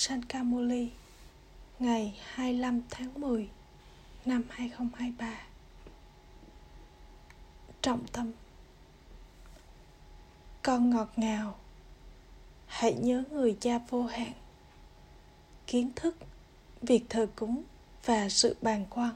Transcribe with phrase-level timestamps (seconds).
[0.00, 0.90] Sankamuli
[1.78, 3.48] ngày 25 tháng 10
[4.24, 5.40] năm 2023
[7.82, 8.32] Trọng tâm.
[10.62, 11.58] Con ngọt ngào
[12.66, 14.32] Hãy nhớ người cha vô hạn.
[15.66, 16.16] Kiến thức,
[16.82, 17.62] việc thờ cúng
[18.04, 19.14] và sự bàn quan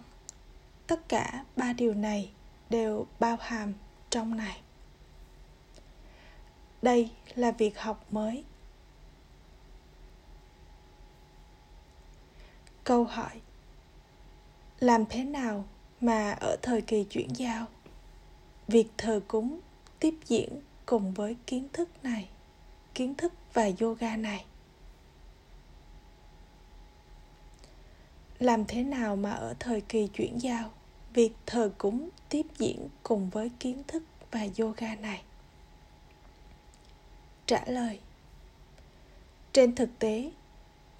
[0.86, 2.30] Tất cả ba điều này
[2.70, 3.72] đều bao hàm
[4.10, 4.60] trong này.
[6.82, 8.44] Đây là việc học mới.
[12.84, 13.40] Câu hỏi,
[14.80, 15.64] làm thế nào
[16.00, 17.66] mà ở thời kỳ chuyển giao,
[18.68, 19.60] việc thờ cúng,
[19.98, 22.28] tiếp diễn cùng với kiến thức này,
[22.94, 24.44] kiến thức và yoga này?
[28.38, 30.70] Làm thế nào mà ở thời kỳ chuyển giao,
[31.14, 35.22] việc thờ cúng, tiếp diễn cùng với kiến thức và yoga này?
[37.46, 38.00] Trả lời,
[39.52, 40.30] trên thực tế,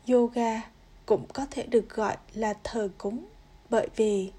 [0.09, 0.72] yoga
[1.07, 3.25] cũng có thể được gọi là thờ cúng
[3.71, 4.33] bởi vì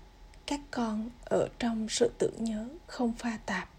[0.46, 3.70] các con ở trong sự tưởng nhớ không pha tạp.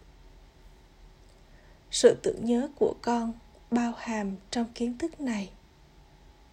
[1.91, 3.33] Sự tưởng nhớ của con
[3.71, 5.51] bao hàm trong kiến thức này,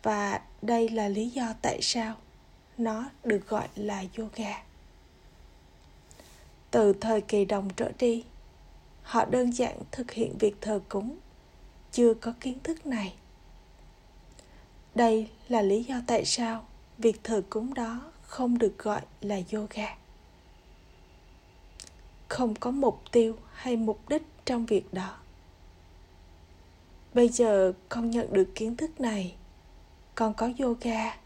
[0.03, 2.15] và đây là lý do tại sao
[2.77, 4.63] nó được gọi là yoga.
[6.71, 8.23] Từ thời kỳ đồng trở đi,
[9.03, 11.17] họ đơn giản thực hiện việc thờ cúng,
[11.91, 13.13] chưa có kiến thức này
[14.95, 16.65] đây là lý do tại sao
[16.97, 19.95] việc thờ cúng đó không được gọi là yoga.
[22.27, 25.17] Không có mục tiêu hay mục đích trong việc đó.
[27.13, 29.35] Bây giờ con nhận được kiến thức này,
[30.15, 31.17] con có yoga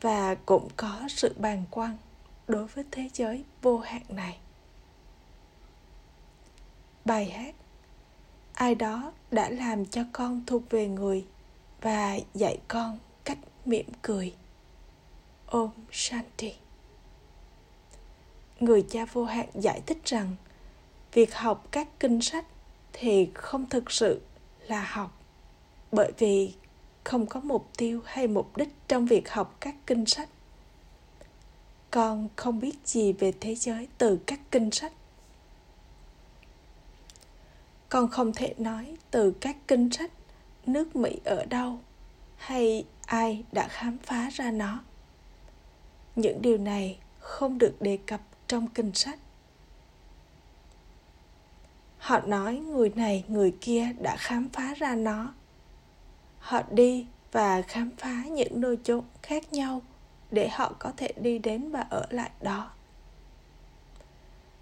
[0.00, 1.96] và cũng có sự bàn quan
[2.48, 4.38] đối với thế giới vô hạn này.
[7.04, 7.54] Bài hát,
[8.52, 11.26] ai đó đã làm cho con thuộc về người
[11.80, 12.98] và dạy con
[13.64, 14.34] mỉm cười.
[15.46, 16.54] Ôm shanti.
[18.60, 20.36] Người cha vô hạn giải thích rằng,
[21.12, 22.46] việc học các kinh sách
[22.92, 24.20] thì không thực sự
[24.66, 25.22] là học,
[25.92, 26.54] bởi vì
[27.04, 30.28] không có mục tiêu hay mục đích trong việc học các kinh sách.
[31.90, 34.92] Con không biết gì về thế giới từ các kinh sách.
[37.88, 40.10] Con không thể nói từ các kinh sách
[40.66, 41.78] nước mỹ ở đâu
[42.40, 44.82] hay ai đã khám phá ra nó?
[46.16, 49.18] Những điều này không được đề cập trong kinh sách.
[51.98, 55.34] Họ nói người này, người kia đã khám phá ra nó.
[56.38, 59.82] Họ đi và khám phá những nơi chốn khác nhau
[60.30, 62.70] để họ có thể đi đến và ở lại đó.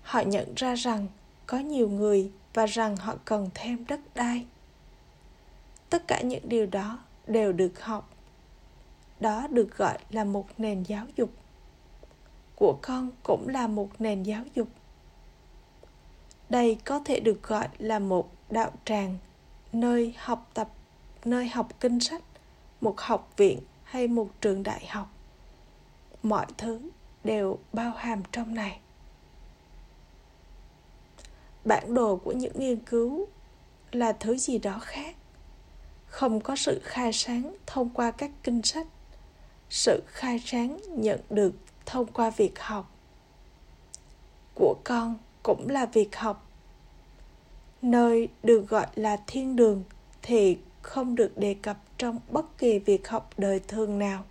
[0.03, 1.07] Họ nhận ra rằng
[1.47, 4.47] có nhiều người và rằng họ cần thêm đất đai.
[5.91, 8.11] Tất cả những điều đó đều được học.
[9.21, 11.31] Đó được gọi là một nền giáo dục.
[12.57, 14.69] Của con cũng là một nền giáo dục.
[16.49, 19.19] Đây có thể được gọi là một đạo tràng,
[19.73, 20.69] nơi học tập,
[21.25, 22.23] nơi học kinh sách,
[22.81, 25.09] một học viện hay một trường đại học.
[26.23, 26.81] Mọi thứ
[27.25, 28.81] đều bao hàm trong này.
[31.65, 33.27] Bản đồ của những nghiên cứu
[33.93, 35.17] là thứ gì đó khác?
[36.09, 38.87] Không có sự khai sáng thông qua các kinh sách.
[39.71, 41.53] Sự khai sáng nhận được
[41.87, 42.93] thông qua việc học
[44.55, 46.51] của con cũng là việc học.
[47.83, 49.85] Nơi được gọi là thiên đường
[50.23, 54.25] thì không được đề cập trong bất kỳ việc học đời thường nào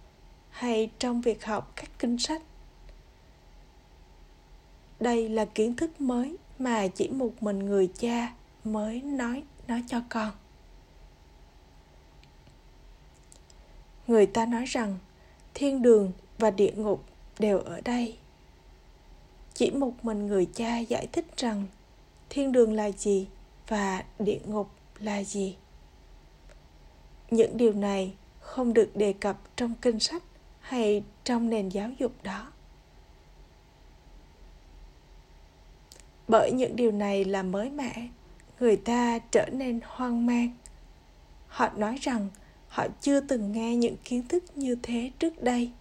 [0.50, 2.42] hay trong việc học các kinh sách.
[5.00, 8.34] Đây là kiến thức mới mà chỉ một mình người cha
[8.64, 10.32] mới nói nó cho con.
[14.08, 14.98] Người ta nói rằng,
[15.54, 17.04] thiên đường và địa ngục
[17.40, 18.18] đều ở đây.
[19.54, 21.66] Chỉ một mình người cha giải thích rằng,
[22.30, 23.28] thiên đường là gì
[23.68, 24.70] và địa ngục
[25.00, 25.56] là gì.
[27.32, 30.24] Những điều này không được đề cập trong kinh sách
[30.60, 32.52] hay trong nền giáo dục đó.
[36.28, 38.08] Bởi những điều này là mới mẻ,
[38.60, 40.52] người ta trở nên hoang mang.
[41.48, 42.30] Họ nói rằng
[42.68, 45.72] họ chưa từng nghe những kiến thức như thế trước đây.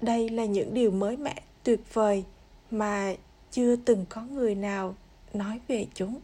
[0.00, 2.24] Đây là những điều mới mẻ, tuyệt vời,
[2.70, 3.14] mà
[3.50, 4.94] chưa từng có người nào
[5.34, 6.20] nói về chúng.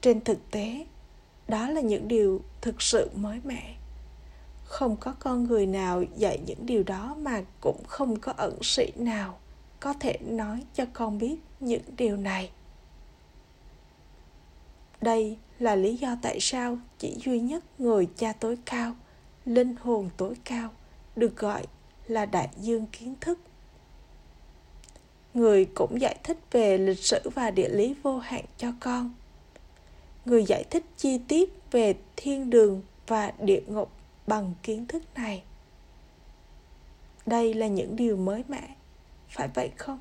[0.00, 0.86] Trên thực tế,
[1.48, 3.74] đó là những điều thực sự mới mẻ.
[4.64, 8.92] Không có con người nào dạy những điều đó mà cũng không có ẩn sĩ
[8.96, 9.38] nào
[9.80, 12.50] có thể nói cho con biết những điều này.
[15.00, 18.94] Đây là lý do tại sao chỉ duy nhất người cha tối cao,
[19.44, 20.70] linh hồn tối cao
[21.16, 21.66] được gọi
[22.06, 23.38] là đại dương kiến thức.
[25.34, 29.14] Người cũng giải thích về lịch sử và địa lý vô hạn cho con.
[30.24, 33.90] Người giải thích chi tiết về thiên đường và địa ngục
[34.26, 35.42] bằng kiến thức này.
[37.26, 38.74] Đây là những điều mới mẻ,
[39.28, 39.98] phải vậy không?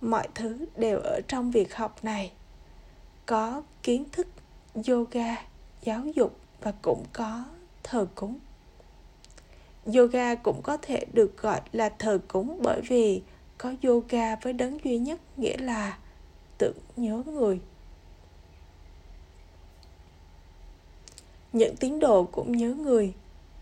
[0.00, 2.32] Mọi thứ đều ở trong việc học này
[3.30, 4.26] có kiến thức
[4.88, 5.36] yoga,
[5.82, 7.44] giáo dục và cũng có
[7.82, 8.38] thờ cúng.
[9.94, 13.22] Yoga cũng có thể được gọi là thờ cúng bởi vì
[13.58, 15.98] có yoga với đấng duy nhất nghĩa là
[16.58, 17.60] tưởng nhớ người.
[21.52, 23.14] Những tín đồ cũng nhớ người,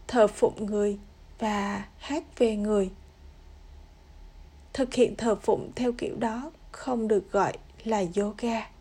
[0.06, 0.98] thờ phụng người
[1.38, 2.90] và hát về người.
[4.72, 7.52] Thực hiện thờ phụng theo kiểu đó không được gọi
[7.84, 8.77] là yoga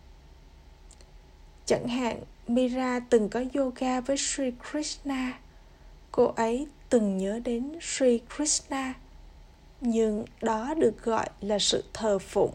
[1.67, 5.39] chẳng hạn, mira từng có yoga với sri krishna.
[6.11, 8.93] Cô ấy từng nhớ đến sri krishna,
[9.81, 12.51] nhưng đó được gọi là sự thờ phụng.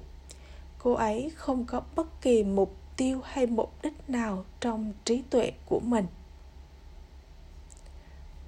[0.78, 5.52] Cô ấy không có bất kỳ mục tiêu hay mục đích nào trong trí tuệ
[5.66, 6.06] của mình.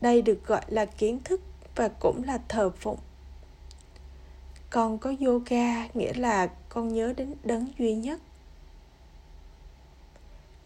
[0.01, 1.41] Đây được gọi là kiến thức
[1.77, 2.99] và cũng là thờ phụng.
[4.71, 8.21] Con có yoga nghĩa là con nhớ đến đấng duy nhất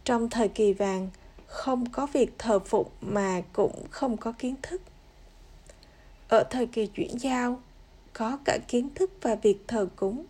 [0.08, 1.08] trong thời kỳ vàng,
[1.46, 4.82] không có việc thờ phụng mà cũng không có kiến thức.
[6.28, 7.60] Ở thời kỳ chuyển giao,
[8.12, 10.26] có cả kiến thức và việc thờ cúng.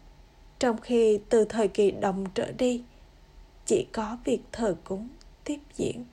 [0.58, 2.82] Trong khi từ thời kỳ đồng trở đi,
[3.66, 5.08] chỉ có việc thờ cúng
[5.44, 6.04] tiếp diễn.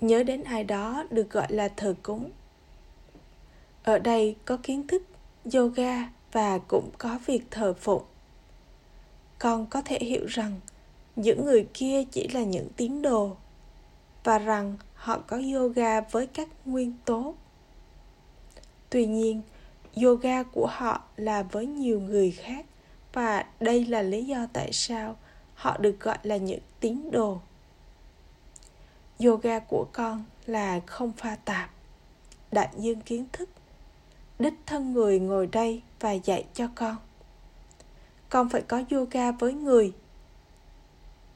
[0.00, 2.30] Nhớ đến ai đó được gọi là thờ cúng.
[3.82, 5.02] Ở đây có kiến thức,
[5.54, 8.02] yoga và cũng có việc thờ phụng
[9.38, 10.60] con có thể hiểu rằng
[11.16, 13.36] những người kia chỉ là những tín đồ
[14.24, 17.34] và rằng họ có yoga với các nguyên tố.
[18.90, 19.42] Tuy nhiên,
[20.02, 22.66] yoga của họ là với nhiều người khác
[23.12, 25.16] và đây là lý do tại sao
[25.54, 27.40] họ được gọi là những tín đồ.
[29.24, 31.70] Yoga của con là không pha tạp,
[32.52, 33.48] đại dương kiến thức,
[34.38, 36.96] đích thân người ngồi đây và dạy cho con
[38.30, 39.92] con phải có yoga với người.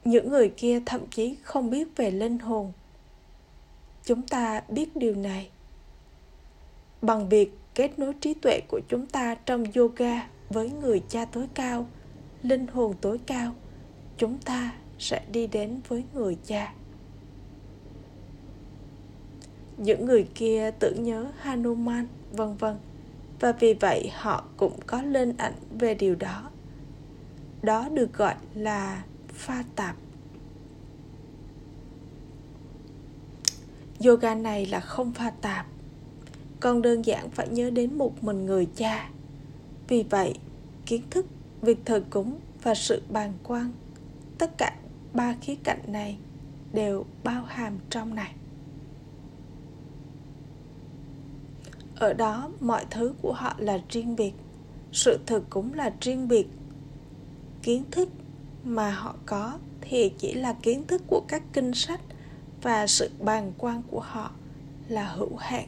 [0.05, 2.73] Những người kia thậm chí không biết về linh hồn.
[4.05, 5.51] Chúng ta biết điều này.
[7.03, 11.49] Bằng việc kết nối trí tuệ của chúng ta trong yoga với người cha tối
[11.55, 11.87] cao,
[12.43, 13.55] linh hồn tối cao,
[14.17, 16.75] chúng ta sẽ đi đến với người cha.
[19.77, 22.77] Những người kia tưởng nhớ hanuman, vân vân,
[23.41, 26.51] và vì vậy họ cũng có lên ảnh về điều đó
[27.63, 29.97] đó được gọi là pha tạp.
[34.05, 35.67] Yoga này là không pha tạp.
[36.61, 39.11] Con đơn giản phải nhớ đến một mình người cha.
[39.89, 40.35] Vì vậy,
[40.87, 41.27] kiến thức,
[41.63, 43.73] việc thờ cúng và sự bàn quan,
[44.39, 44.77] tất cả
[45.15, 46.19] ba khía cạnh này
[46.73, 48.35] đều bao hàm trong này.
[51.97, 54.33] Ở đó, mọi thứ của họ là riêng biệt,
[54.93, 56.47] sự thực cũng là riêng biệt
[57.63, 58.09] kiến thức
[58.65, 62.01] mà họ có thì chỉ là kiến thức của các kinh sách
[62.63, 64.31] và sự bàn quan của họ
[64.89, 65.67] là hữu hạn.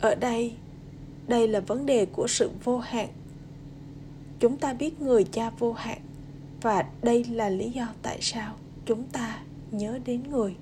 [0.00, 0.54] Ở đây
[1.28, 3.08] đây là vấn đề của sự vô hạn.
[4.40, 5.98] Chúng ta biết người cha vô hạn
[6.62, 8.54] và đây là lý do tại sao
[8.86, 10.56] chúng ta nhớ đến người.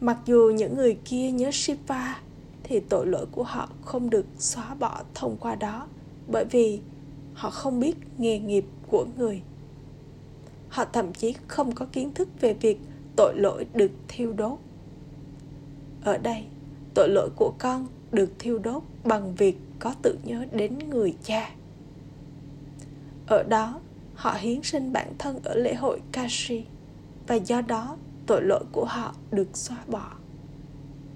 [0.00, 2.20] Mặc dù những người kia nhớ shiva
[2.62, 5.86] thì tội lỗi của họ không được xóa bỏ thông qua đó
[6.28, 6.80] bởi vì
[7.38, 9.42] họ không biết nghề nghiệp của người.
[10.68, 12.80] Họ thậm chí không có kiến thức về việc
[13.16, 14.58] tội lỗi được thiêu đốt.
[16.04, 16.44] Ở đây,
[16.94, 21.50] tội lỗi của con được thiêu đốt bằng việc có tự nhớ đến người cha.
[23.26, 23.80] Ở đó,
[24.14, 26.64] họ hiến sinh bản thân ở lễ hội kashi,
[27.26, 30.12] và do đó tội lỗi của họ được xóa bỏ.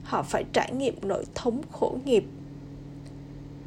[0.05, 2.25] Họ phải trải nghiệm nỗi thống khổ nghiệp.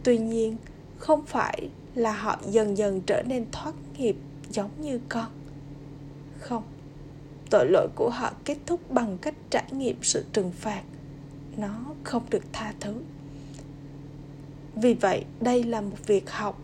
[0.03, 0.57] Tuy nhiên,
[0.97, 4.15] không phải là họ dần dần trở nên thoát nghiệp
[4.49, 5.27] giống như con.
[6.39, 6.63] Không,
[7.49, 10.81] tội lỗi của họ kết thúc bằng cách trải nghiệm sự trừng phạt.
[11.57, 12.93] Nó không được tha thứ.
[14.75, 16.61] Vì vậy, đây là một việc học.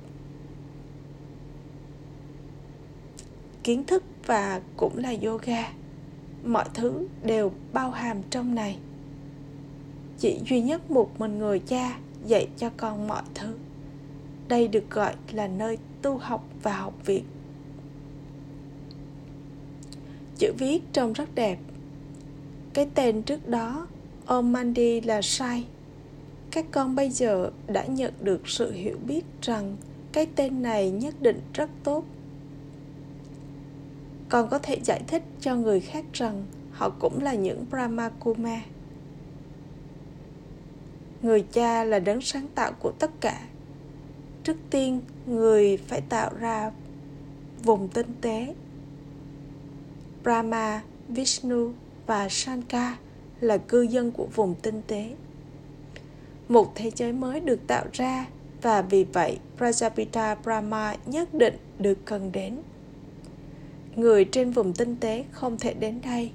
[3.64, 5.74] Kiến thức và cũng là yoga.
[6.46, 8.78] Mọi thứ đều bao hàm trong này.
[10.20, 13.58] Chỉ duy nhất một mình người cha dạy cho con mọi thứ
[14.52, 17.24] đây được gọi là nơi tu học và học viện.
[20.38, 21.58] Chữ viết trông rất đẹp.
[22.74, 23.88] Cái tên trước đó
[24.26, 25.66] Omandi là sai.
[26.52, 29.78] Các con bây giờ đã nhận được sự hiểu biết rằng
[30.12, 32.06] cái tên này nhất định rất tốt.
[34.30, 38.62] Con có thể giải thích cho người khác rằng họ cũng là những brahma kuma
[41.22, 43.42] người cha là đấng sáng tạo của tất cả
[44.44, 46.72] trước tiên, người phải tạo ra
[47.64, 48.54] vùng tinh tế
[50.24, 51.72] brahma, vishnu
[52.08, 52.94] và shankar
[53.40, 55.16] là cư dân của vùng tinh tế
[56.52, 58.26] một thế giới mới được tạo ra
[58.62, 62.58] và vì vậy Prajapita Brahma nhất định được cần đến.
[63.96, 66.32] Người trên vùng tinh tế không thể đến đây.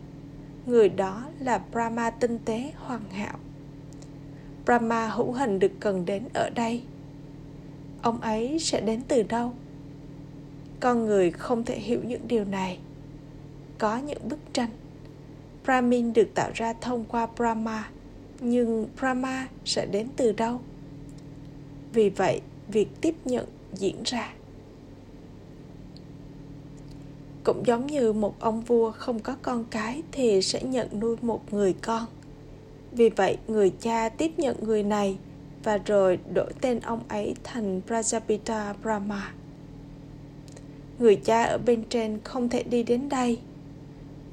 [0.67, 3.39] Người đó là Brahma tinh tế hoàn hảo.
[4.65, 6.83] Brahma hữu hình được cần đến ở đây.
[8.07, 9.53] Ông ấy sẽ đến từ đâu?
[10.81, 12.79] Con người không thể hiểu những điều này.
[13.79, 14.71] Có những bức tranh.
[15.65, 17.91] Brahmin được tạo ra thông qua Brahma
[18.41, 20.61] nhưng Brahma sẽ đến từ đâu?
[21.93, 24.35] Vì vậy, việc tiếp nhận diễn ra.
[27.45, 31.53] Cũng giống như một ông vua không có con cái thì sẽ nhận nuôi một
[31.53, 32.07] người con.
[32.93, 35.19] Vì vậy, người cha tiếp nhận người này
[35.67, 39.33] và rồi đổi tên ông ấy thành Prajapita Brahma.
[40.99, 43.39] Người cha ở bên trên không thể đi đến đây.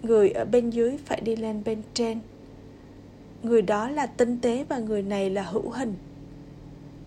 [0.03, 2.19] Người ở bên dưới phải đi lên bên trên–
[3.43, 5.95] người đó là tinh tế và người này là hữu hình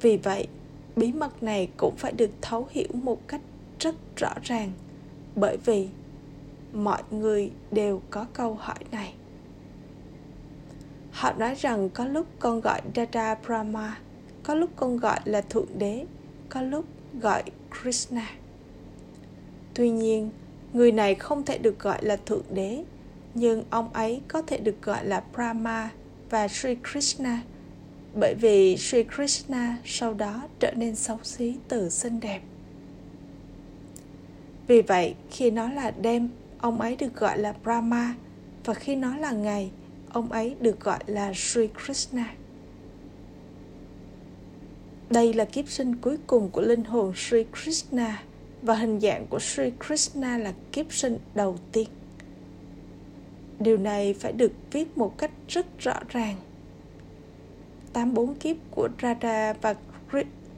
[0.00, 0.48] vì vậy,
[0.96, 3.40] bí mật này cũng phải được thấu hiểu một cách
[3.80, 4.72] rất rõ ràng,
[5.36, 5.88] bởi vì
[6.72, 9.14] mọi người đều có câu hỏi này
[11.16, 13.98] họ nói rằng có lúc con gọi dada brahma
[14.46, 16.06] có lúc con gọi là thượng đế
[16.48, 16.84] có lúc
[17.20, 18.30] gọi krishna
[19.74, 20.30] tuy nhiên
[20.72, 22.84] người này không thể được gọi là thượng đế
[23.34, 25.90] nhưng ông ấy có thể được gọi là brahma
[26.30, 27.42] và Sri Krishna
[28.20, 32.40] bởi vì Sri Krishna sau đó trở nên xấu xí từ xinh đẹp.
[34.66, 38.14] Vì vậy, khi nó là đêm, ông ấy được gọi là Brahma
[38.64, 39.70] và khi nó là ngày,
[40.12, 42.34] ông ấy được gọi là Sri Krishna.
[45.10, 48.22] Đây là kiếp sinh cuối cùng của linh hồn Sri Krishna
[48.62, 51.88] và hình dạng của Sri Krishna là kiếp sinh đầu tiên
[53.60, 56.36] điều này phải được viết một cách rất rõ ràng
[57.92, 59.74] tám bốn kiếp của Radha và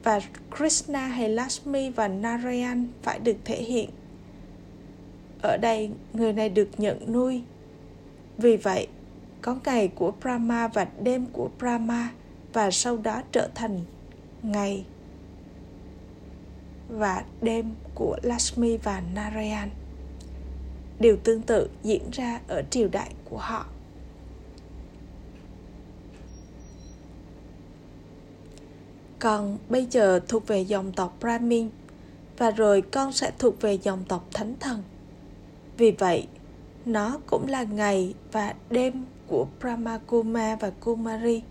[0.03, 0.19] và
[0.57, 3.89] Krishna hay Lakshmi và Narayan phải được thể hiện.
[5.43, 7.41] Ở đây, người này được nhận nuôi.
[8.37, 8.87] Vì vậy,
[9.41, 12.09] có ngày của Brahma và đêm của Brahma
[12.53, 13.79] và sau đó trở thành
[14.43, 14.85] ngày
[16.89, 19.69] và đêm của Lakshmi và Narayan
[20.99, 23.65] điều tương tự diễn ra ở triều đại của họ.
[29.19, 31.69] Còn bây giờ thuộc về dòng tộc brahmin,
[32.37, 34.83] và rồi con sẽ thuộc về dòng tộc thánh thần.
[35.77, 36.27] Vì vậy,
[36.85, 41.41] nó cũng là ngày và đêm của brahma kuma và kumari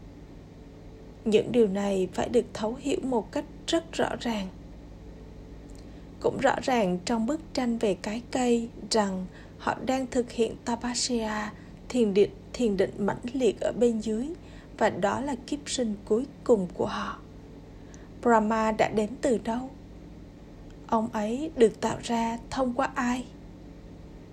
[1.31, 4.49] những điều này phải được thấu hiểu một cách rất rõ ràng.
[6.21, 9.27] Cũng rõ ràng trong bức tranh về cái cây rằng
[9.59, 11.53] họ đang thực hiện tapasya,
[11.89, 14.29] thiền định thiền định mãnh liệt ở bên dưới,
[14.79, 17.19] và đó là kiếp sinh cuối cùng của họ.
[18.23, 19.71] Brahma đã đến từ đâu?
[20.87, 23.25] Ông ấy được tạo ra thông qua ai?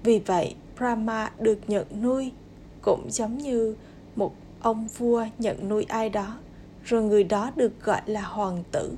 [0.03, 2.31] Vì vậy, brahma được nhận nuôi,
[2.81, 3.75] cũng giống như
[4.15, 6.37] một ông vua nhận nuôi ai đó
[6.85, 8.91] rồi người đó được gọi là hoàng tử.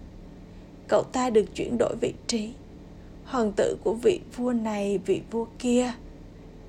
[0.87, 2.53] Cậu ta được chuyển đổi vị trí.
[3.25, 5.93] Hoàng tử của vị vua này, vị vua kia.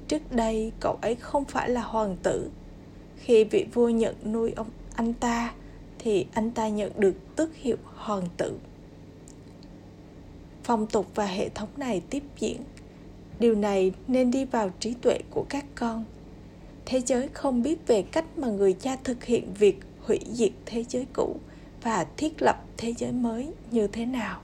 [0.08, 2.50] Trước đây, cậu ấy không phải là hoàng tử.
[3.16, 5.54] Khi vị vua nhận nuôi ông anh ta,
[5.98, 8.58] thì anh ta nhận được tước hiệu hoàng tử.
[10.64, 12.60] Phong tục và hệ thống này tiếp diễn.
[13.38, 16.04] Điều này nên đi vào trí tuệ của các con.
[16.86, 20.84] Thế giới không biết về cách mà người cha thực hiện việc hủy diệt thế
[20.88, 21.36] giới cũ
[21.82, 24.40] và thiết lập thế giới mới như thế nào.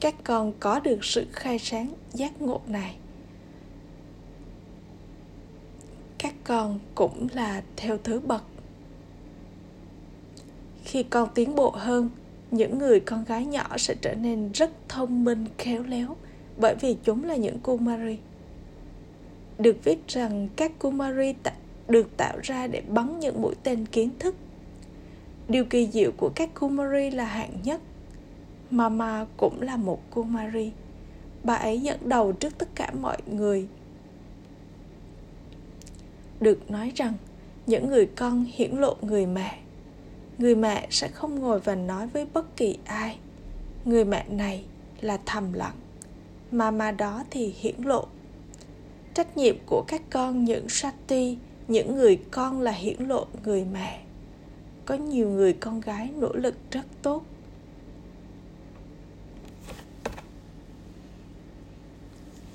[0.00, 2.96] Các con có được sự khai sáng giác ngộ này.
[6.18, 8.42] Các con cũng là theo thứ bậc.
[10.84, 12.10] Khi con tiến bộ hơn,
[12.50, 16.16] những người con gái nhỏ sẽ trở nên rất thông minh, khéo léo
[16.60, 18.18] bởi vì chúng là những kumari.
[19.58, 21.32] Được viết rằng các kumari
[21.88, 24.34] được tạo ra để bắn những mũi tên kiến thức
[25.48, 27.80] điều kỳ diệu của các kumari là hạng nhất
[28.70, 30.72] Mama cũng là một Kumari.
[31.44, 33.68] Bà ấy dẫn đầu trước tất cả mọi người.
[36.40, 37.12] Được nói rằng,
[37.66, 39.58] những người con hiển lộ người mẹ.
[40.38, 43.18] Người mẹ sẽ không ngồi và nói với bất kỳ ai.
[43.84, 44.64] Người mẹ này
[45.00, 45.76] là thầm lặng.
[46.50, 48.06] Mama đó thì hiển lộ.
[49.14, 54.02] Trách nhiệm của các con những Sati, những người con là hiển lộ người mẹ.
[54.84, 57.22] Có nhiều người con gái nỗ lực rất tốt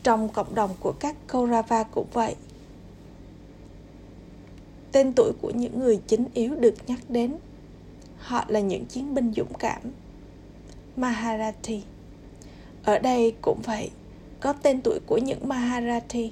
[0.04, 2.36] Trong cộng đồng của các Kaurava cũng vậy.
[4.92, 7.36] Tên tuổi của những người chính yếu được nhắc đến.
[8.18, 9.82] Họ là những chiến binh dũng cảm.
[10.96, 11.82] Maharathi.
[12.84, 13.90] Ở đây cũng vậy,
[14.40, 16.32] có tên tuổi của những Maharathi.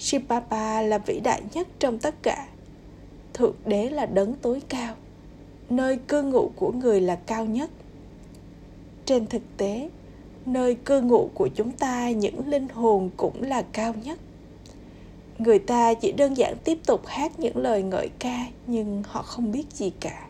[0.00, 2.48] Shibaba là vĩ đại nhất trong tất cả.
[3.34, 4.94] Thượng đế là đấng tối cao.
[5.70, 7.70] Nơi cư ngụ của người là cao nhất.
[9.04, 9.90] Trên thực tế,
[10.46, 14.18] nơi cư ngụ của chúng ta những linh hồn cũng là cao nhất
[15.40, 19.52] người ta chỉ đơn giản tiếp tục hát những lời ngợi ca nhưng họ không
[19.52, 20.26] biết gì cả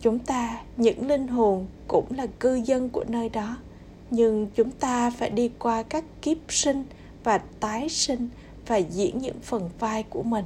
[0.00, 3.56] chúng ta những linh hồn cũng là cư dân của nơi đó
[4.10, 6.84] nhưng chúng ta phải đi qua các kiếp sinh
[7.24, 8.28] và tái sinh
[8.68, 10.44] và diễn những phần vai của mình.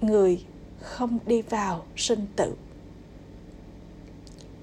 [0.00, 0.44] Người
[0.80, 2.54] không đi vào sinh tử.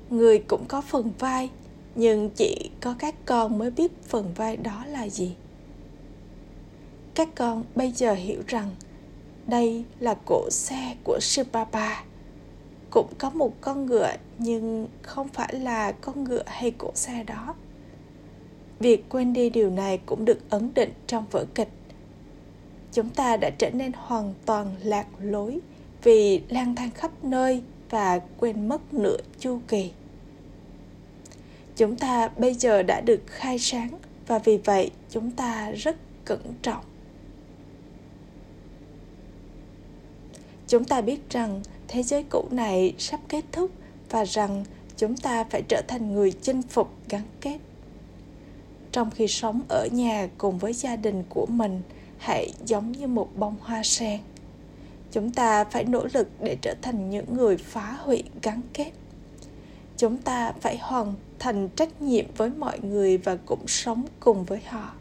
[0.10, 1.50] Người cũng có phần vai,
[1.96, 5.36] nhưng chỉ có các con mới biết phần vai đó là gì.
[7.16, 8.76] Các con bây giờ hiểu rằng
[9.48, 12.04] đây là cỗ xe của Shibaba.
[12.90, 17.56] Cũng có một con ngựa, nhưng không phải là con ngựa hay cỗ xe đó.
[18.80, 21.70] Việc quên đi điều này cũng được ấn định trong vở kịch
[22.94, 25.60] chúng ta đã trở nên hoàn toàn lạc lối
[26.04, 29.92] vì lang thang khắp nơi và quên mất nửa chu kỳ.
[31.76, 33.90] Chúng ta bây giờ đã được khai sáng
[34.28, 36.84] và vì vậy chúng ta rất cẩn trọng.
[40.68, 43.72] Chúng ta biết rằng thế giới cũ này sắp kết thúc
[44.10, 44.66] và rằng
[44.98, 47.58] chúng ta phải trở thành người chinh phục gắn kết.
[48.92, 51.82] Trong khi sống ở nhà cùng với gia đình của mình
[52.20, 54.20] hãy giống như một bông hoa sen.
[55.12, 58.92] Chúng ta phải nỗ lực để trở thành những người phá hủy gắn kết.
[59.98, 64.60] Chúng ta phải hoàn thành trách nhiệm với mọi người và cũng sống cùng với
[64.68, 64.94] họ.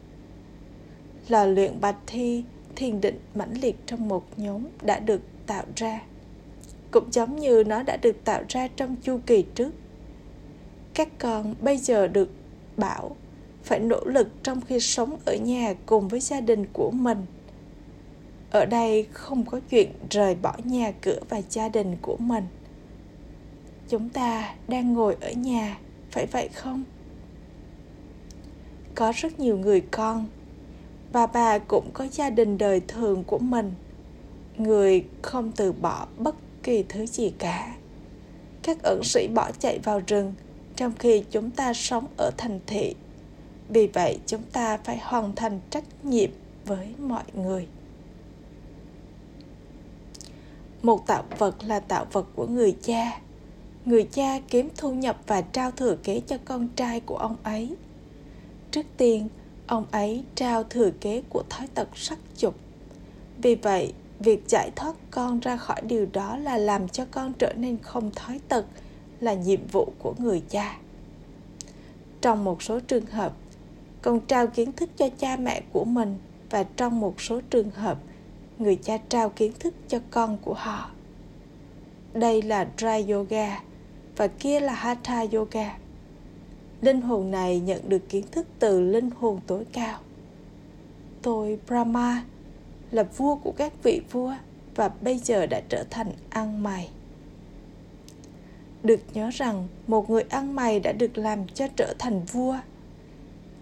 [1.29, 2.45] Lò luyện bạch thi,
[2.77, 6.01] thiền định mãnh liệt trong một nhóm đã được tạo ra.
[6.91, 9.71] Cũng giống như nó đã được tạo ra trong chu kỳ trước.
[10.95, 12.31] Các con bây giờ được
[12.77, 13.17] bảo
[13.69, 17.27] phải nỗ lực trong khi sống ở nhà cùng với gia đình của mình.
[18.51, 22.45] Ở đây không có chuyện rời bỏ nhà cửa và gia đình của mình.
[23.89, 25.79] Chúng ta đang ngồi ở nhà,
[26.11, 26.85] phải vậy không?
[28.95, 30.27] Có rất nhiều người con.
[31.13, 33.73] Và bà cũng có gia đình đời thường của mình.
[34.57, 37.75] Người không từ bỏ bất kỳ thứ gì cả.
[38.63, 40.35] Các ẩn sĩ bỏ chạy vào rừng
[40.77, 42.95] trong khi chúng ta sống ở thành thị
[43.69, 46.31] vì vậy, chúng ta phải hoàn thành trách nhiệm
[46.65, 47.67] với mọi người.
[50.83, 53.21] Một tạo vật là tạo vật của người cha.
[53.85, 57.77] Người cha kiếm thu nhập và trao thừa kế cho con trai của ông ấy.
[58.71, 59.29] Trước tiên,
[59.67, 62.55] ông ấy trao thừa kế của thói tật sắc dục.
[63.43, 67.53] Vì vậy, việc giải thoát con ra khỏi điều đó là làm cho con trở
[67.53, 68.65] nên không thói tật,
[69.21, 70.79] là nhiệm vụ của người cha.
[72.21, 73.33] Trong một số trường hợp
[74.09, 76.19] con trao kiến thức cho cha mẹ của mình
[76.51, 77.99] và trong một số trường hợp,
[78.59, 80.91] người cha trao kiến thức cho con của họ.
[82.15, 83.63] Đây là dry yoga
[84.17, 85.77] và kia là hatha yoga.
[86.81, 89.99] Linh hồn này nhận được kiến thức từ linh hồn tối cao.
[91.23, 92.25] Tôi, brahma,
[92.91, 94.35] là vua của các vị vua
[94.75, 96.91] và bây giờ đã trở thành ăn mày.
[98.83, 102.57] Được nhớ rằng một người ăn mày đã được làm cho trở thành vua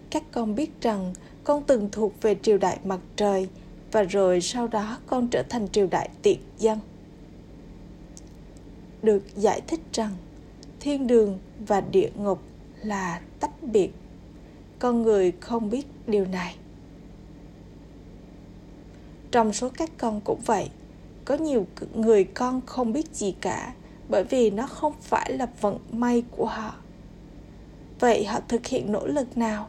[0.09, 3.47] các con biết rằng con từng thuộc về triều đại mặt trời,
[3.91, 6.79] và rồi sau đó con trở thành triều đại tiệt dân.
[9.01, 10.13] Được giải thích rằng,
[10.79, 12.41] thiên đường và địa ngục
[12.83, 13.91] là tách biệt.
[14.79, 16.55] Con người không biết điều này.
[19.31, 20.69] Trong số các con cũng vậy,
[21.25, 23.73] có nhiều người con không biết gì cả,
[24.09, 26.75] bởi vì nó không phải là vận may của họ.
[27.99, 29.67] Vậy họ thực hiện nỗ lực nào?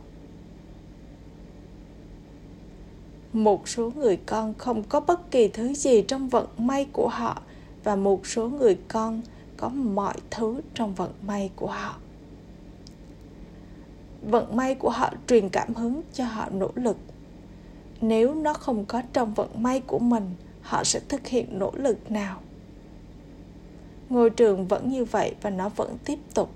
[3.32, 7.42] Một số người con không có bất kỳ thứ gì trong vận may của họ,
[7.84, 9.22] và một số người con
[9.56, 11.96] có mọi thứ trong vận may của họ.
[14.22, 16.96] Vận may của họ truyền cảm hứng cho họ nỗ lực.
[18.00, 20.30] Nếu nó không có trong vận may của mình,
[20.62, 22.40] họ sẽ thực hiện nỗ lực nào?
[24.08, 26.50] Ngôi trường vẫn như vậy và nó vẫn tiếp tục.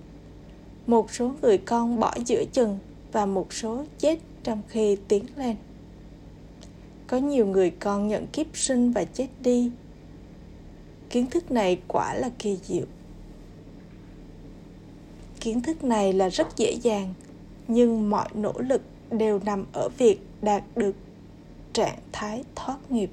[0.86, 2.78] Một số người con bỏ giữa chừng
[3.12, 5.56] và một số chết trong khi tiến lên
[7.12, 9.70] có nhiều người con nhận kiếp sinh và chết đi.
[11.10, 12.84] Kiến thức này quả là kỳ diệu.
[15.40, 17.14] Kiến thức này là rất dễ dàng,
[17.68, 20.94] nhưng mọi nỗ lực đều nằm ở việc đạt được
[21.72, 23.10] trạng thái thoát nghiệp.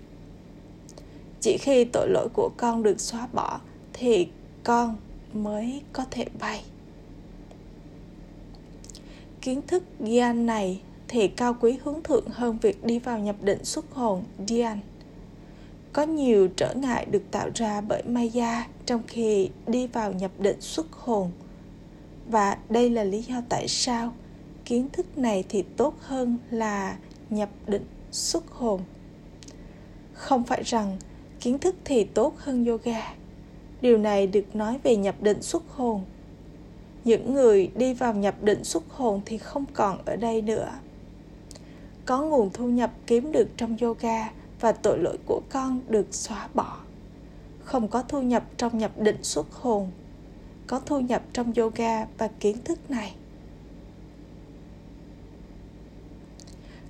[1.41, 3.59] Chỉ khi tội lỗi của con được xóa bỏ
[3.93, 4.27] thì
[4.63, 4.95] con
[5.33, 6.63] mới có thể bay.
[9.41, 13.65] Kiến thức gian này thì cao quý hướng thượng hơn việc đi vào nhập định
[13.65, 14.79] xuất hồn, Dian.
[15.93, 20.61] Có nhiều trở ngại được tạo ra bởi Maya trong khi đi vào nhập định
[20.61, 21.31] xuất hồn.
[22.27, 24.13] Và đây là lý do tại sao
[24.65, 26.97] kiến thức này thì tốt hơn là
[27.29, 28.81] nhập định xuất hồn.
[30.13, 30.97] Không phải rằng
[31.39, 33.13] kiến thức thì tốt hơn yoga.
[33.81, 36.01] Điều này được nói về nhập định xuất hồn.
[37.03, 40.69] Những người đi vào nhập định xuất hồn thì không còn ở đây nữa
[42.09, 46.47] có nguồn thu nhập kiếm được trong yoga và tội lỗi của con được xóa
[46.53, 46.77] bỏ.
[47.63, 49.91] Không có thu nhập trong nhập định xuất hồn,
[50.67, 53.15] có thu nhập trong yoga và kiến thức này.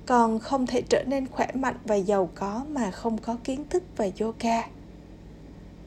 [0.05, 3.83] Còn không thể trở nên khỏe mạnh và giàu có mà không có kiến thức
[3.97, 4.61] về yoga.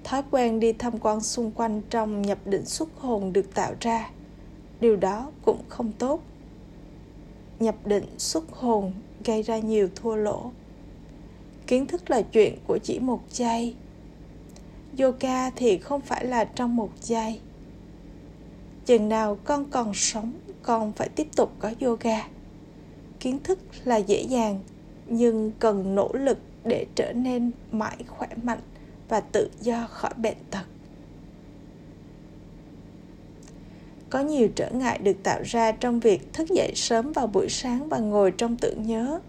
[0.04, 4.10] Thói quen đi tham quan xung quanh trong nhập định xuất hồn được tạo ra,
[4.80, 6.20] điều đó cũng không tốt.
[7.60, 8.92] Nhập định xuất hồn
[9.24, 10.50] gây ra nhiều thua lỗ.
[11.66, 13.74] Kiến thức là chuyện của chỉ một giây.
[14.98, 17.40] Yoga thì không phải là trong một giây.
[18.86, 20.32] Chừng nào con còn sống,
[20.62, 22.28] con phải tiếp tục có yoga.
[23.20, 24.60] Kiến thức là dễ dàng,
[25.06, 28.60] nhưng cần nỗ lực để trở nên mãi khỏe mạnh
[29.08, 30.64] và tự do khỏi bệnh tật.
[34.12, 37.88] Có nhiều trở ngại được tạo ra trong việc thức dậy sớm vào buổi sáng
[37.88, 39.20] và ngồi trong tưởng nhớ.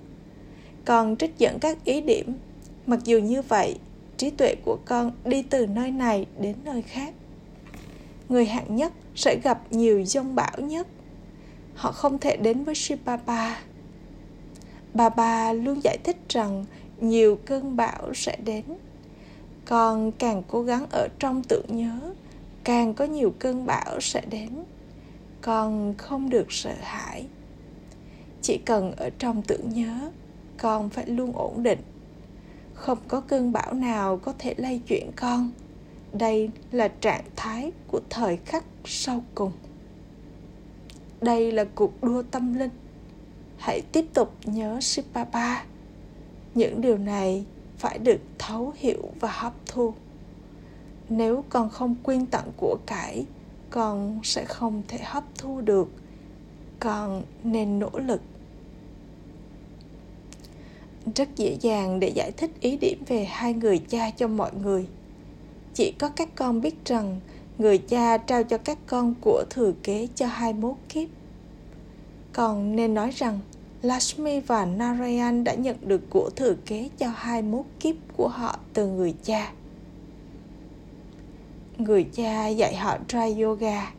[0.85, 2.33] Còn trích dẫn các ý điểm.
[2.85, 3.79] Mặc dù như vậy
[4.17, 7.13] trí tuệ của con đi từ nơi này đến nơi khác.
[8.29, 10.87] Người hạng nhất sẽ gặp nhiều dông bão nhất.
[11.75, 13.59] Họ không thể đến với Shibaba.
[14.93, 16.65] Bà bà luôn giải thích rằng
[17.01, 18.63] nhiều cơn bão sẽ đến.
[19.65, 22.13] Con càng cố gắng ở trong tưởng nhớ,
[22.63, 24.49] càng có nhiều cơn bão sẽ đến
[25.43, 27.25] con không được sợ hãi.
[28.41, 30.11] Chỉ cần ở trong tưởng nhớ,
[30.57, 31.79] con phải luôn ổn định.
[32.73, 35.51] Không có cơn bão nào có thể lay chuyển con.
[36.13, 39.51] Đây là trạng thái của thời khắc sau cùng.
[41.21, 42.69] Đây là cuộc đua tâm linh.
[43.57, 45.63] Hãy tiếp tục nhớ Sipapa.
[46.55, 47.45] Những điều này
[47.77, 49.93] phải được thấu hiểu và hấp thu.
[51.17, 53.25] Nếu con không quyên tặng của cải,
[53.69, 55.89] con sẽ không thể hấp thu được.
[56.79, 58.21] Con nên nỗ lực.
[61.15, 64.87] Rất dễ dàng để giải thích ý điểm về hai người cha cho mọi người.
[65.73, 67.19] Chỉ có các con biết rằng
[67.57, 71.09] người cha trao cho các con của thừa kế cho hai mốt kiếp.
[72.33, 73.39] Còn nên nói rằng
[73.81, 78.59] Lashmi và Narayan đã nhận được của thừa kế cho hai mốt kiếp của họ
[78.73, 79.51] từ người cha
[81.77, 83.91] người cha dạy họ try yoga.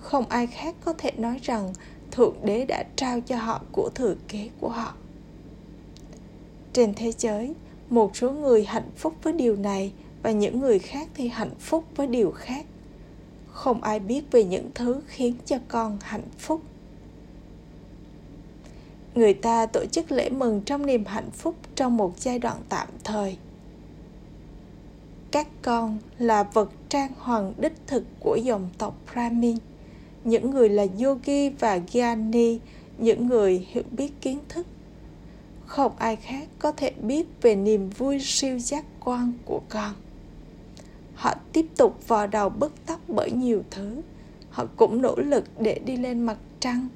[0.00, 1.72] Không ai khác có thể nói rằng
[2.10, 4.94] thượng đế đã trao cho họ của thừa kế của họ.
[6.72, 7.54] Trên thế giới,
[7.90, 11.84] một số người hạnh phúc với điều này và những người khác thì hạnh phúc
[11.96, 12.66] với điều khác.
[13.52, 16.62] Không ai biết về những thứ khiến cho con hạnh phúc.
[19.14, 22.88] Người ta tổ chức lễ mừng trong niềm hạnh phúc trong một giai đoạn tạm
[23.04, 23.36] thời
[25.30, 29.56] các con là vật trang hoàng đích thực của dòng tộc Brahmin,
[30.24, 32.58] những người là yogi và gyani,
[32.98, 34.66] những người hiểu biết kiến thức.
[35.66, 39.94] Không ai khác có thể biết về niềm vui siêu giác quan của con.
[41.14, 44.02] Họ tiếp tục vò đầu bứt tóc bởi nhiều thứ.
[44.50, 46.88] Họ cũng nỗ lực để đi lên mặt trăng.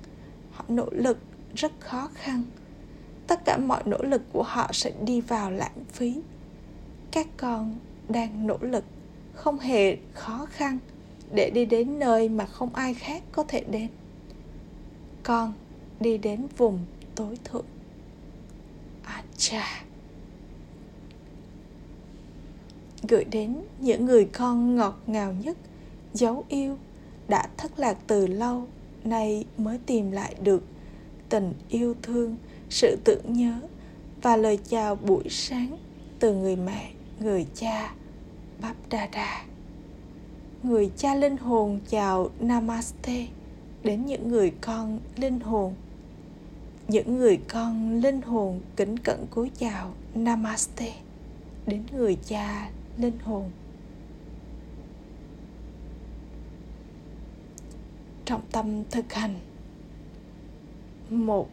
[0.53, 1.18] Họ nỗ lực
[1.55, 2.42] rất khó khăn.
[3.27, 6.21] Tất cả mọi nỗ lực của họ sẽ đi vào lãng phí.
[7.11, 8.84] Các con đang nỗ lực,
[9.34, 10.78] không hề khó khăn
[11.34, 13.88] để đi đến nơi mà không ai khác có thể đến.
[15.22, 15.52] Con
[16.00, 16.78] đi đến vùng
[17.14, 17.64] tối thượng.
[19.02, 19.84] Acha.
[23.08, 25.56] Gửi đến những người con ngọt ngào nhất,
[26.14, 26.78] dấu yêu,
[27.28, 28.66] đã thất lạc từ lâu,
[29.04, 30.62] nay mới tìm lại được
[31.28, 32.36] tình yêu thương,
[32.70, 33.60] sự tưởng nhớ
[34.22, 35.76] và lời chào buổi sáng
[36.18, 37.94] từ người mẹ người cha
[38.61, 39.44] bắp đa đa
[40.62, 43.26] người cha linh hồn chào namaste
[43.82, 45.74] đến những người con linh hồn.
[46.88, 50.92] Những người con linh hồn kính cẩn cúi chào namaste
[51.66, 53.50] đến người cha linh hồn.
[58.24, 59.35] Trọng tâm thực hành.
[61.11, 61.48] Một,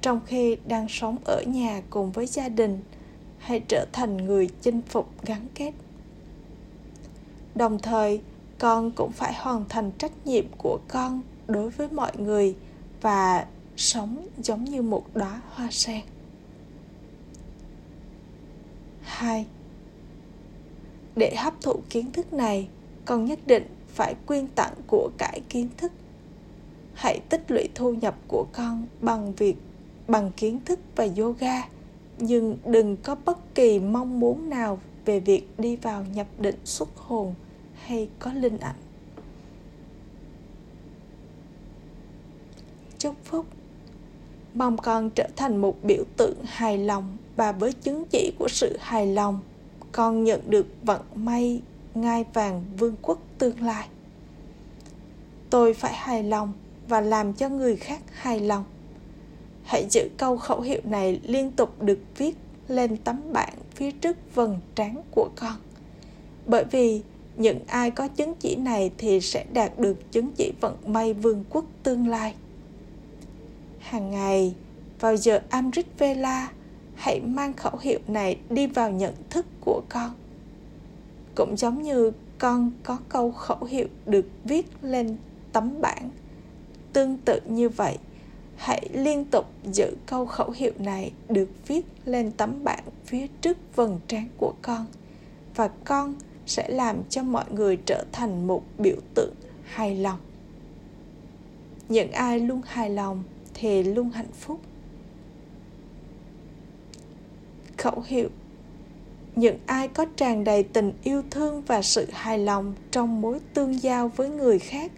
[0.00, 2.80] trong khi đang sống ở nhà cùng với gia đình
[3.46, 5.72] hãy trở thành người chinh phục gắn kết
[7.54, 8.20] đồng thời
[8.58, 12.56] con cũng phải hoàn thành trách nhiệm của con đối với mọi người
[13.00, 16.00] và sống giống như một đóa hoa sen.
[19.02, 19.46] 2.
[21.16, 22.68] Để hấp thụ kiến thức này,
[23.04, 25.92] con nhất định phải quyên tặng của cải kiến thức.
[26.94, 29.56] Hãy tích lũy thu nhập của con bằng việc
[30.08, 31.62] bằng kiến thức và yoga,
[32.18, 36.96] nhưng đừng có bất kỳ mong muốn nào về việc đi vào nhập định xuất
[36.96, 37.34] hồn
[37.74, 38.76] hay có linh ảnh.
[42.98, 43.46] Chúc phúc.
[44.54, 48.76] Mong con trở thành một biểu tượng hài lòng và với chứng chỉ của sự
[48.80, 49.40] hài lòng,
[49.92, 51.62] con nhận được vận may
[51.94, 53.88] ngai vàng vương quốc tương lai.
[55.50, 56.52] Tôi phải hài lòng
[56.88, 58.64] và làm cho người khác hài lòng
[59.66, 62.36] hãy giữ câu khẩu hiệu này liên tục được viết
[62.68, 65.56] lên tấm bảng phía trước vầng trán của con.
[66.46, 67.02] Bởi vì
[67.36, 71.44] những ai có chứng chỉ này thì sẽ đạt được chứng chỉ vận may vương
[71.50, 72.34] quốc tương lai.
[73.78, 74.54] Hàng ngày,
[75.00, 76.50] vào giờ Amrit Vela,
[76.94, 80.10] hãy mang khẩu hiệu này đi vào nhận thức của con.
[81.34, 85.16] Cũng giống như con có câu khẩu hiệu được viết lên
[85.52, 86.10] tấm bảng,
[86.92, 87.98] tương tự như vậy
[88.56, 93.76] hãy liên tục giữ câu khẩu hiệu này được viết lên tấm bảng phía trước
[93.76, 94.86] vầng trán của con,
[95.54, 96.14] và con
[96.46, 100.18] sẽ làm cho mọi người trở thành một biểu tượng hài lòng.
[101.88, 103.22] Những ai luôn hài lòng
[103.54, 104.60] thì luôn hạnh phúc.
[107.76, 108.28] Khẩu hiệu.
[109.36, 113.82] Những ai có tràn đầy tình yêu thương và sự hài lòng trong mối tương
[113.82, 114.92] giao với người khác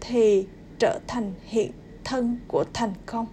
[0.00, 0.46] thì
[0.78, 1.70] trở thành hiện
[2.04, 3.26] thân của thành công.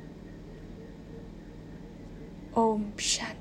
[2.54, 3.41] Ôm shanti.